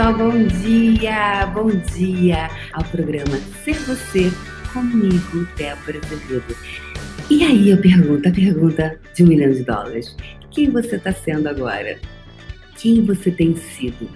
[0.00, 1.44] pessoal, bom dia!
[1.52, 4.30] Bom dia ao programa Ser Você
[4.72, 6.56] comigo, Débora Azevedo.
[7.28, 10.16] E aí eu pergunto, a pergunta de um milhão de dólares.
[10.50, 12.00] Quem você está sendo agora?
[12.78, 14.08] Quem você tem sido?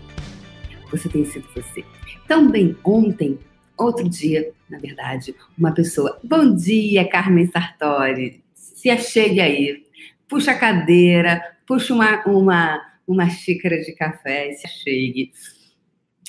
[0.91, 1.85] Você tem sido você.
[2.27, 3.39] Também ontem,
[3.77, 6.19] outro dia, na verdade, uma pessoa.
[6.25, 8.43] Bom dia, Carmen Sartori.
[8.55, 9.85] Se achegue aí.
[10.27, 15.31] Puxa a cadeira, puxa uma, uma, uma xícara de café e se achegue.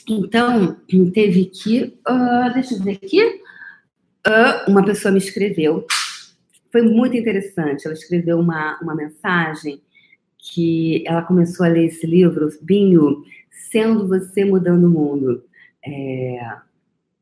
[0.07, 0.77] Então,
[1.13, 1.97] teve que.
[2.07, 3.23] Uh, deixa eu ver aqui.
[4.27, 5.85] Uh, uma pessoa me escreveu.
[6.71, 7.85] Foi muito interessante.
[7.85, 9.81] Ela escreveu uma, uma mensagem
[10.37, 15.43] que ela começou a ler esse livro, Binho, Sendo Você Mudando o Mundo.
[15.83, 16.57] É,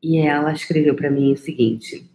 [0.02, 2.10] e ela escreveu para mim o seguinte.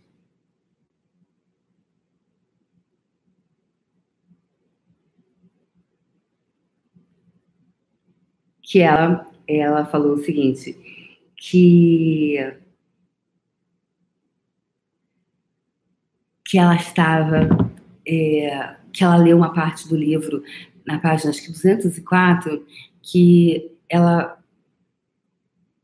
[8.63, 10.77] Que ela ela falou o seguinte,
[11.37, 12.37] que
[16.45, 17.47] que ela estava,
[18.07, 20.43] é, que ela leu uma parte do livro
[20.87, 22.65] na página acho que 204,
[23.03, 24.39] que ela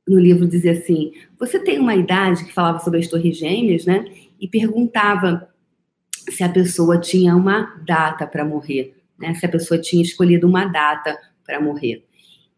[0.07, 4.05] no livro dizia assim: você tem uma idade que falava sobre as torres gêmeas, né?
[4.41, 5.48] E perguntava
[6.31, 9.35] se a pessoa tinha uma data para morrer, né?
[9.35, 12.05] Se a pessoa tinha escolhido uma data para morrer.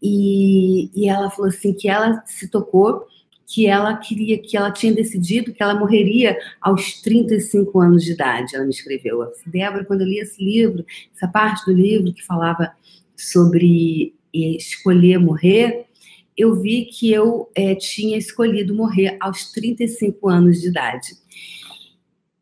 [0.03, 3.07] E, e ela falou assim que ela se tocou
[3.47, 8.57] que ela queria, que ela tinha decidido que ela morreria aos 35 anos de idade.
[8.57, 9.21] Ela me escreveu.
[9.47, 12.73] Débora, quando eu li esse livro, essa parte do livro que falava
[13.17, 15.87] sobre escolher morrer,
[16.37, 21.15] eu vi que eu é, tinha escolhido morrer aos 35 anos de idade.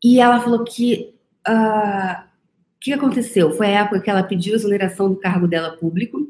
[0.03, 1.13] E ela falou que
[1.47, 3.51] uh, o que aconteceu?
[3.51, 6.27] Foi a época que ela pediu exoneração do cargo dela público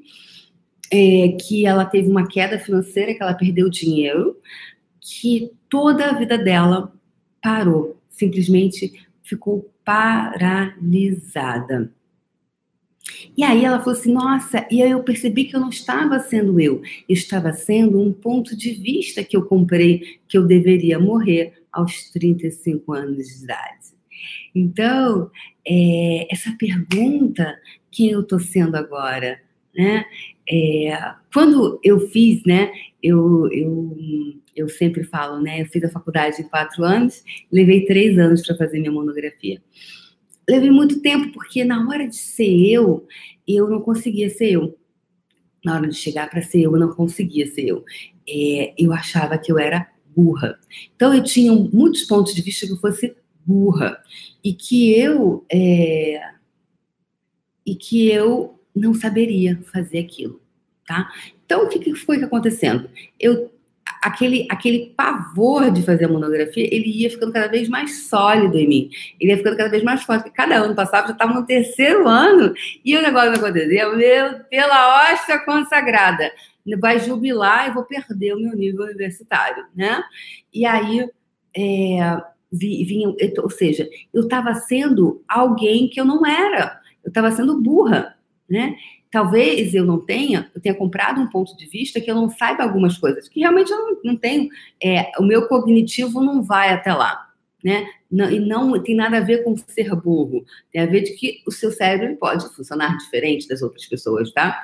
[0.92, 4.38] é, que ela teve uma queda financeira, que ela perdeu dinheiro,
[5.00, 6.94] que toda a vida dela
[7.42, 11.92] parou, simplesmente ficou paralisada.
[13.38, 16.60] E aí ela falou assim: nossa, e aí eu percebi que eu não estava sendo
[16.60, 21.54] eu, eu estava sendo um ponto de vista que eu comprei que eu deveria morrer
[21.72, 23.96] aos 35 anos de idade.
[24.56, 25.30] Então,
[25.68, 27.60] é, essa pergunta,
[27.92, 29.40] quem eu estou sendo agora?
[29.76, 30.06] Né?
[30.50, 32.72] É, quando eu fiz, né,
[33.04, 33.98] eu, eu,
[34.56, 38.56] eu sempre falo, né, eu fiz a faculdade em quatro anos, levei três anos para
[38.56, 39.62] fazer minha monografia.
[40.48, 43.06] Levei muito tempo, porque na hora de ser eu,
[43.48, 44.78] eu não conseguia ser eu.
[45.64, 47.84] Na hora de chegar para ser eu, eu não conseguia ser eu.
[48.30, 50.58] É, eu achava que eu era burra.
[50.96, 53.98] Então, eu tinha muitos pontos de vista que eu fosse burra.
[54.44, 55.44] E que eu...
[55.52, 56.22] É,
[57.66, 60.42] e que eu não saberia fazer aquilo,
[60.88, 61.10] tá?
[61.46, 62.90] Então, o que, que foi que acontecendo?
[63.20, 63.52] Eu
[64.06, 68.68] aquele, aquele pavor de fazer a monografia, ele ia ficando cada vez mais sólido em
[68.68, 68.90] mim.
[69.20, 70.24] Ele ia ficando cada vez mais forte.
[70.24, 72.54] Porque cada ano passava, já estava no terceiro ano,
[72.84, 73.90] e o negócio não acontecia.
[73.90, 76.32] Meu, pela hóstia consagrada,
[76.80, 80.04] vai jubilar e vou perder o meu nível universitário, né?
[80.54, 81.10] E aí,
[81.58, 82.22] é,
[83.42, 86.80] ou seja, eu estava sendo alguém que eu não era.
[87.04, 88.15] Eu estava sendo burra
[88.50, 88.76] né?
[89.12, 92.64] Talvez eu não tenha, eu tenha comprado um ponto de vista que eu não saiba
[92.64, 94.50] algumas coisas, que realmente eu não, não tenho,
[94.84, 97.30] é, o meu cognitivo não vai até lá,
[97.64, 97.88] né?
[98.12, 101.42] Não, e não tem nada a ver com ser burro, tem a ver de que
[101.48, 104.62] o seu cérebro pode funcionar diferente das outras pessoas, tá?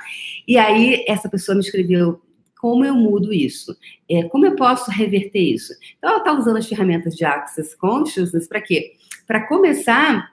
[0.48, 2.22] E aí essa pessoa me escreveu
[2.62, 3.76] como eu mudo isso?
[4.08, 5.74] É, como eu posso reverter isso?
[5.98, 8.94] Então, ela está usando as ferramentas de Access Consciousness para quê?
[9.26, 10.30] Para começar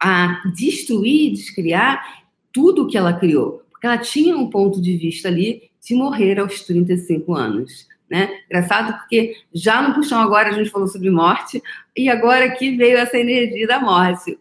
[0.00, 2.23] a destruir, descriar
[2.54, 6.60] tudo que ela criou, porque ela tinha um ponto de vista ali de morrer aos
[6.62, 7.86] 35 anos.
[8.08, 8.40] Né?
[8.46, 11.60] Engraçado porque já no puxão agora a gente falou sobre morte
[11.96, 14.38] e agora aqui veio essa energia da morte.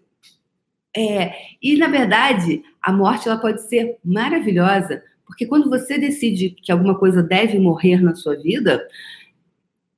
[0.95, 6.71] É, e na verdade a morte ela pode ser maravilhosa porque quando você decide que
[6.71, 8.87] alguma coisa deve morrer na sua vida,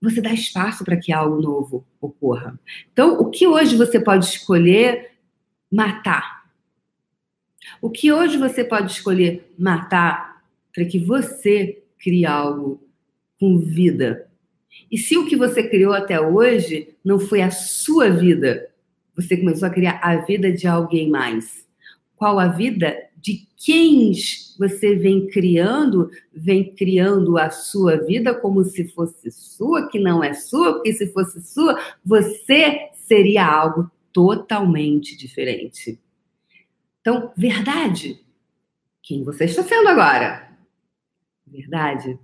[0.01, 2.57] você dá espaço para que algo novo ocorra.
[2.93, 5.11] Então, o que hoje você pode escolher
[5.69, 6.44] matar?
[7.81, 12.81] O que hoje você pode escolher matar para que você crie algo
[13.39, 14.27] com vida?
[14.91, 18.69] E se o que você criou até hoje não foi a sua vida,
[19.15, 21.65] você começou a criar a vida de alguém mais.
[22.15, 24.11] Qual a vida de quem
[24.59, 30.33] você vem criando, vem criando a sua vida como se fosse sua, que não é
[30.33, 35.99] sua, porque se fosse sua, você seria algo totalmente diferente.
[37.05, 38.19] Então, verdade.
[39.03, 40.49] Quem você está sendo agora?
[41.45, 42.17] Verdade.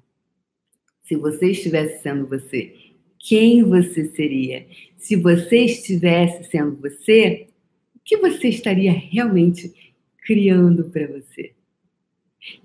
[1.03, 2.73] Se você estivesse sendo você,
[3.19, 4.65] quem você seria?
[4.97, 7.47] Se você estivesse sendo você,
[7.95, 9.93] o que você estaria realmente
[10.25, 11.53] criando para você?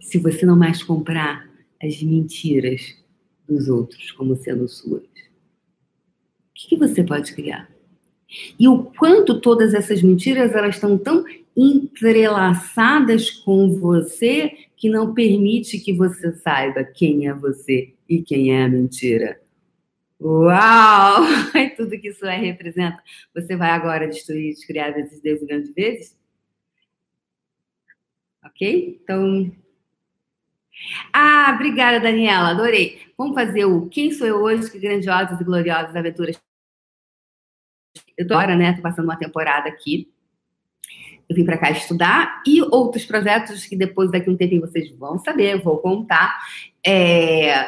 [0.01, 1.47] Se você não mais comprar
[1.83, 2.97] as mentiras
[3.47, 5.09] dos outros como sendo suas, o
[6.55, 7.71] que você pode criar?
[8.59, 11.23] E o quanto todas essas mentiras elas estão tão
[11.57, 18.65] entrelaçadas com você que não permite que você saiba quem é você e quem é
[18.65, 19.41] a mentira.
[20.21, 21.23] Uau!
[21.77, 23.03] Tudo que isso é representa.
[23.35, 26.17] Você vai agora destruir, descriar vezes Deus grandes vezes?
[28.45, 29.01] Ok?
[29.03, 29.51] Então.
[31.13, 32.51] Ah, obrigada, Daniela.
[32.51, 33.01] Adorei.
[33.17, 34.71] Vamos fazer o Quem sou eu hoje?
[34.71, 36.39] Que grandiosas e gloriosas aventuras.
[38.17, 38.75] Eu tô agora, né?
[38.75, 40.11] Tô passando uma temporada aqui
[41.29, 45.19] eu vim para cá estudar e outros projetos que depois daqui um tempo vocês vão
[45.19, 46.39] saber, vou contar.
[46.87, 47.67] É...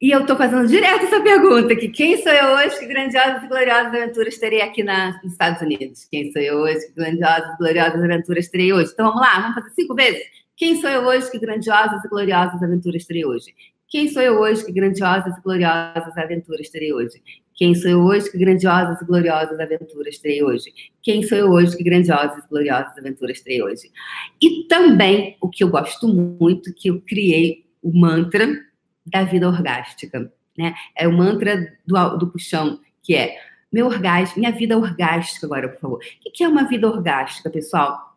[0.00, 3.48] E eu estou fazendo direto essa pergunta, que quem sou eu hoje, que grandiosas e
[3.48, 6.06] gloriosas aventuras terei aqui na, nos Estados Unidos?
[6.10, 8.90] Quem sou eu hoje, que grandiosas e gloriosas aventuras terei hoje?
[8.92, 10.22] Então vamos lá, vamos fazer cinco vezes.
[10.56, 13.54] Quem sou eu hoje, que grandiosas e gloriosas aventuras terei hoje?
[13.90, 17.20] Quem sou eu hoje, que grandiosas e gloriosas aventuras terei hoje?
[17.56, 18.30] Quem sou eu hoje?
[18.30, 20.72] Que grandiosas e gloriosas aventuras terei hoje.
[21.02, 21.76] Quem sou eu hoje?
[21.76, 23.90] Que grandiosas e gloriosas aventuras terei hoje.
[24.40, 28.46] E também, o que eu gosto muito, que eu criei o mantra
[29.04, 30.32] da vida orgástica.
[30.56, 30.72] Né?
[30.96, 33.36] É o mantra do, do puxão, que é
[33.72, 36.00] meu orgasmo, minha vida orgástica agora, por favor.
[36.24, 38.09] O que é uma vida orgástica, pessoal?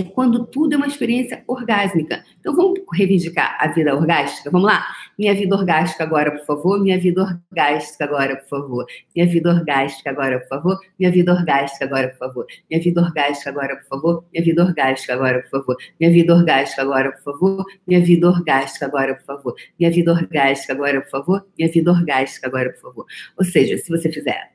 [0.00, 2.24] É quando tudo é uma experiência orgásmica.
[2.40, 4.50] Então vamos reivindicar a vida orgástica?
[4.50, 4.86] Vamos lá?
[5.18, 6.80] Minha vida orgástica agora, por favor.
[6.80, 8.86] Minha vida orgástica agora, por favor.
[9.14, 10.78] Minha vida orgástica agora, por favor.
[10.98, 12.56] Minha vida orgástica agora, por favor.
[12.70, 14.24] Minha vida orgástica agora, por favor.
[14.32, 15.76] Minha vida orgástica agora, por favor.
[16.00, 17.66] Minha vida orgástica agora, por favor.
[17.86, 19.54] Minha vida orgástica agora, por favor.
[19.78, 21.46] Minha vida orgástica agora, por favor.
[21.58, 23.06] Minha vida orgástica agora, por favor.
[23.38, 24.50] Ou seja, se você fizer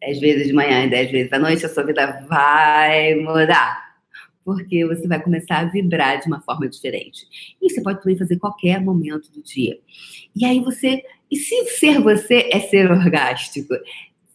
[0.00, 3.89] 10 vezes de manhã e 10 vezes à noite, a sua vida vai mudar
[4.54, 7.26] porque você vai começar a vibrar de uma forma diferente.
[7.62, 9.78] E você pode também fazer qualquer momento do dia.
[10.34, 11.02] E aí você.
[11.30, 13.74] E se ser você é ser orgástico?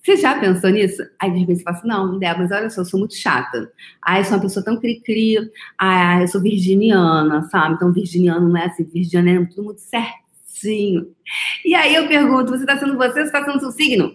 [0.01, 1.01] Você já pensou nisso?
[1.19, 3.69] Aí de repente você fala assim, não, Débora, mas olha só, eu sou muito chata.
[4.01, 5.37] Ah, eu sou uma pessoa tão cri-cri.
[5.77, 7.75] Ah, eu sou virginiana, sabe?
[7.75, 11.11] Então virginiano não é assim, virginiano é tudo muito certinho.
[11.65, 14.14] E aí eu pergunto, você está sendo você você está sendo seu signo?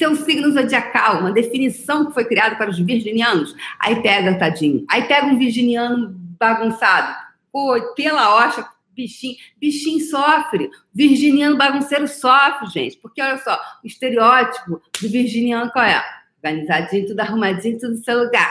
[0.00, 3.54] Seu signo zodiacal, uma definição que foi criada para os virginianos.
[3.78, 4.82] Aí pega, tadinho.
[4.88, 7.14] Aí pega um virginiano bagunçado.
[7.52, 9.36] Pô, pela hoxa, bichinho.
[9.60, 10.70] Bichinho sofre.
[10.94, 12.96] Virginiano bagunceiro sofre, gente.
[12.96, 16.02] Porque olha só, o estereótipo do virginiano qual é?
[16.42, 18.50] Organizadinho, tudo arrumadinho, tudo no seu lugar.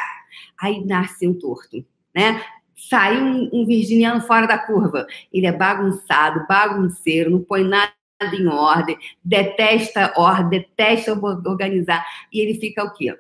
[0.61, 2.43] Aí nasce um torto, né?
[2.75, 5.07] Sai um, um virginiano fora da curva.
[5.33, 12.05] Ele é bagunçado, bagunceiro, não põe nada em ordem, detesta ordem, detesta organizar.
[12.31, 13.17] E ele fica o quê?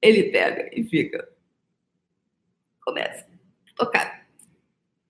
[0.00, 1.28] Ele pega e fica.
[2.80, 3.26] Começa.
[3.76, 4.26] Tocar.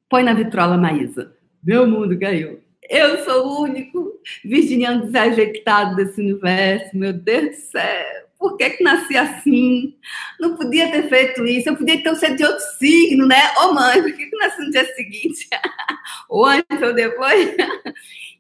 [0.08, 1.36] Põe na vitrola Maísa.
[1.62, 2.62] Meu mundo caiu.
[2.88, 6.96] Eu sou o único virginiano desajeitado desse universo.
[6.96, 8.22] Meu Deus do céu.
[8.38, 9.96] Por que, que nasci assim?
[10.40, 11.68] Não podia ter feito isso.
[11.68, 13.52] Eu podia ter sido de outro signo, né?
[13.56, 15.48] Ô, oh, mãe, por que, que nasci no dia seguinte?
[16.28, 17.54] ou antes ou depois?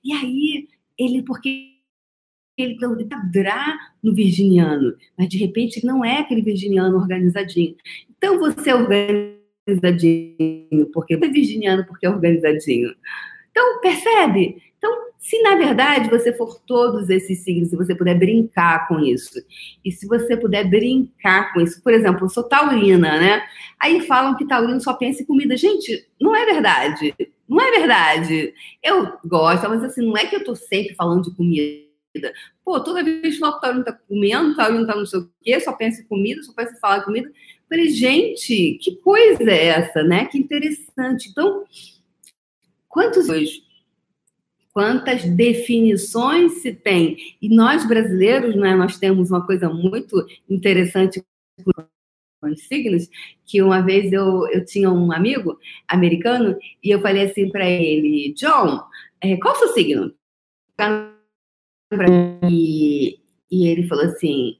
[0.04, 0.68] E aí,
[0.98, 1.72] ele, porque
[2.58, 2.78] ele
[3.08, 7.76] padrá no virginiano, mas de repente não é aquele virginiano organizadinho.
[8.16, 12.94] Então você é organizadinho porque é virginiano porque é organizadinho.
[13.50, 14.62] Então, percebe?
[14.78, 19.40] Então, se na verdade você for todos esses signos, se você puder brincar com isso,
[19.84, 23.42] e se você puder brincar com isso, por exemplo, eu sou taurina, né?
[23.78, 25.56] Aí falam que taurino só pensa em comida.
[25.56, 27.14] Gente, não é verdade.
[27.52, 28.54] Não é verdade.
[28.82, 31.82] Eu gosto, mas assim, não é que eu tô sempre falando de comida.
[32.64, 35.60] Pô, toda vez que o Taurino tá comendo, o Taurino tá não sei o quê,
[35.60, 37.30] só pensa em comida, só pensa em falar de comida.
[37.68, 40.24] Falei, gente, que coisa é essa, né?
[40.26, 41.28] Que interessante.
[41.28, 41.64] Então,
[42.88, 43.62] quantos hoje?
[44.72, 47.18] Quantas definições se tem?
[47.42, 51.22] E nós brasileiros, né, nós temos uma coisa muito interessante
[52.50, 53.08] os signos,
[53.44, 55.58] que uma vez eu, eu tinha um amigo
[55.88, 58.82] americano e eu falei assim para ele, John,
[59.20, 60.14] é, qual o seu signo?
[62.50, 63.18] E,
[63.50, 64.58] e ele falou assim,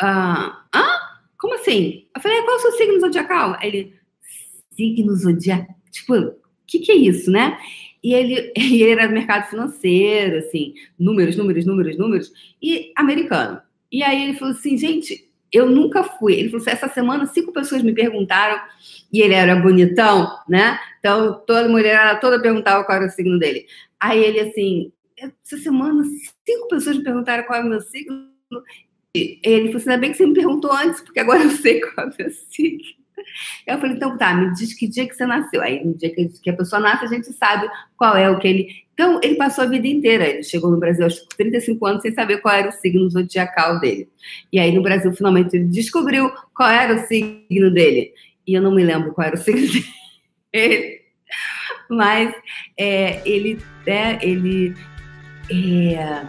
[0.00, 2.06] ah, ah, como assim?
[2.14, 3.56] Eu falei, qual o seu signo zodiacal?
[3.62, 3.94] Ele,
[4.72, 6.34] signo zodiacal, tipo, o
[6.66, 7.58] que, que é isso, né?
[8.02, 13.60] E ele, ele era mercado financeiro, assim, números, números, números, números, e americano.
[13.90, 15.25] E aí ele falou assim, gente,
[15.56, 16.34] eu nunca fui.
[16.34, 18.60] Ele falou assim, essa semana cinco pessoas me perguntaram
[19.12, 20.78] e ele era bonitão, né?
[20.98, 23.66] Então toda mulher toda perguntava qual era o signo dele.
[23.98, 26.04] Aí ele assim, essa semana
[26.44, 28.26] cinco pessoas me perguntaram qual é o meu signo.
[29.14, 31.80] E ele falou assim, ainda bem que você me perguntou antes, porque agora eu sei
[31.80, 32.96] qual é o meu signo.
[33.66, 35.62] Eu falei, então tá, me diz que dia que você nasceu.
[35.62, 38.85] Aí, no dia que a pessoa nasce, a gente sabe qual é o que ele.
[38.96, 40.26] Então, ele passou a vida inteira.
[40.26, 44.08] Ele chegou no Brasil aos 35 anos sem saber qual era o signo zodiacal dele.
[44.50, 48.14] E aí, no Brasil, finalmente, ele descobriu qual era o signo dele.
[48.46, 49.68] E eu não me lembro qual era o signo
[50.50, 51.02] dele.
[51.90, 52.34] Mas
[52.78, 54.74] é, ele, é, ele
[55.50, 56.26] é,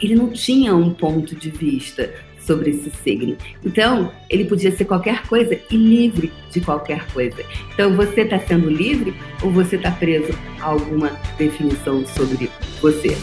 [0.00, 2.12] ele não tinha um ponto de vista
[2.48, 3.36] sobre esse signo.
[3.62, 7.44] Então, ele podia ser qualquer coisa e livre de qualquer coisa.
[7.74, 12.50] Então, você está sendo livre ou você está preso a alguma definição sobre
[12.80, 13.14] você?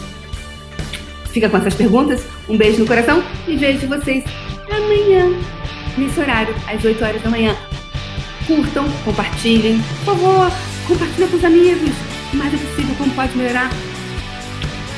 [1.32, 4.24] Fica com essas perguntas, um beijo no coração e vejo vocês
[4.70, 5.28] amanhã,
[5.98, 7.56] nesse horário, às 8 horas da manhã.
[8.46, 10.50] Curtam, compartilhem, por favor,
[10.86, 11.90] compartilhem com os amigos.
[12.32, 13.70] O mais é possível, como pode melhorar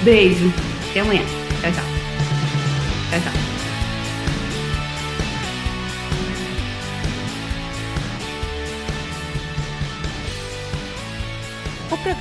[0.03, 0.53] Beijo.
[0.91, 1.23] Até amanhã.
[1.61, 1.85] Tchau, tchau.
[3.11, 3.48] Tchau, tchau.